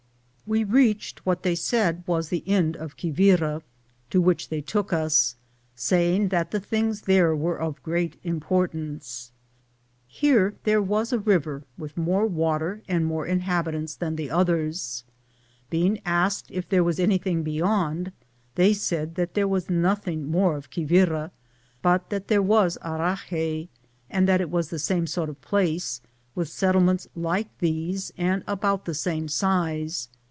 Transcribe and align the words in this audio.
"We 0.47 0.65
reached 0.65 1.25
what 1.25 1.43
they 1.43 1.53
eaid 1.55 2.05
was 2.05 2.27
the 2.27 2.45
end 2.45 2.75
of 2.75 2.97
Quibira, 2.97 3.61
to 4.09 4.19
which 4.19 4.49
they 4.49 4.59
took 4.59 4.91
us, 4.91 5.37
saying 5.77 6.27
that 6.27 6.51
the 6.51 6.59
things 6.59 7.03
there 7.03 7.33
were 7.33 7.57
of 7.57 7.81
great 7.83 8.21
impor 8.21 8.69
tance. 8.69 9.31
1 10.07 10.07
Here 10.09 10.55
there 10.65 10.81
was 10.81 11.13
a 11.13 11.19
river, 11.19 11.63
with 11.77 11.95
more 11.95 12.27
water 12.27 12.83
and 12.89 13.05
more 13.05 13.25
inhabitants 13.25 13.95
than 13.95 14.17
the 14.17 14.29
others. 14.29 15.05
Being 15.69 16.01
asked 16.05 16.51
if 16.51 16.67
there 16.67 16.83
was 16.83 16.99
anything 16.99 17.43
beyond, 17.43 18.11
they 18.55 18.73
said 18.73 19.15
that 19.15 19.35
there 19.35 19.47
was 19.47 19.69
nothing 19.69 20.29
more 20.29 20.57
of 20.57 20.69
Quibira, 20.69 21.31
but 21.81 22.09
that 22.09 22.27
there 22.27 22.41
was 22.43 22.77
Harahey, 22.83 23.69
and 24.09 24.27
that 24.27 24.41
it 24.41 24.49
was 24.49 24.67
the 24.69 24.79
same 24.79 25.07
sort 25.07 25.29
of 25.29 25.37
a 25.37 25.47
place, 25.47 26.01
with 26.35 26.49
settlements 26.49 27.07
like 27.15 27.57
these, 27.59 28.11
and 28.17 28.41
of 28.41 28.49
about 28.57 28.83
the 28.83 28.93
same 28.93 29.29
size. 29.29 30.09